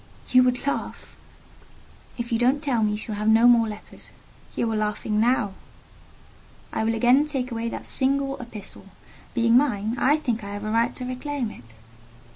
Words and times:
"You 0.31 0.41
would 0.41 0.65
laugh—?" 0.65 1.15
"If 2.17 2.31
you 2.31 2.39
don't 2.39 2.63
tell 2.63 2.81
me 2.81 2.89
you 2.93 2.97
shall 2.97 3.13
have 3.13 3.27
no 3.27 3.47
more 3.47 3.67
letters." 3.67 4.09
"You 4.55 4.71
are 4.71 4.75
laughing 4.75 5.19
now." 5.19 5.53
"I 6.73 6.83
will 6.83 6.95
again 6.95 7.27
take 7.27 7.51
away 7.51 7.69
that 7.69 7.85
single 7.87 8.35
epistle: 8.41 8.87
being 9.35 9.55
mine, 9.55 9.95
I 9.99 10.17
think 10.17 10.43
I 10.43 10.53
have 10.55 10.63
a 10.65 10.71
right 10.71 10.95
to 10.95 11.05
reclaim 11.05 11.51
it." 11.51 11.75